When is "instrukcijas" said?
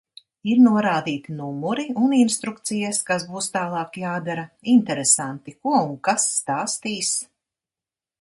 2.19-3.01